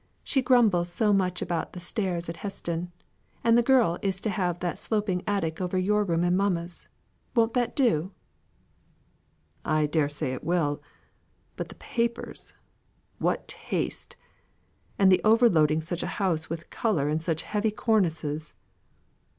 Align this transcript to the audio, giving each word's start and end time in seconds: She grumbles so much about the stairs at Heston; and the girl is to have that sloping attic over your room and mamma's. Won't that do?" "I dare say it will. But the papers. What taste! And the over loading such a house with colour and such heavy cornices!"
She 0.23 0.41
grumbles 0.41 0.89
so 0.91 1.13
much 1.13 1.43
about 1.43 1.73
the 1.73 1.79
stairs 1.79 2.27
at 2.27 2.37
Heston; 2.37 2.91
and 3.43 3.55
the 3.55 3.61
girl 3.61 3.99
is 4.01 4.19
to 4.21 4.31
have 4.31 4.59
that 4.59 4.79
sloping 4.79 5.21
attic 5.27 5.61
over 5.61 5.77
your 5.77 6.03
room 6.03 6.23
and 6.23 6.35
mamma's. 6.35 6.89
Won't 7.35 7.53
that 7.53 7.75
do?" 7.75 8.11
"I 9.63 9.85
dare 9.85 10.09
say 10.09 10.33
it 10.33 10.43
will. 10.43 10.81
But 11.55 11.69
the 11.69 11.75
papers. 11.75 12.55
What 13.19 13.47
taste! 13.47 14.15
And 14.97 15.11
the 15.11 15.21
over 15.23 15.47
loading 15.47 15.81
such 15.81 16.01
a 16.01 16.07
house 16.17 16.49
with 16.49 16.71
colour 16.71 17.07
and 17.07 17.21
such 17.21 17.43
heavy 17.43 17.69
cornices!" 17.69 18.55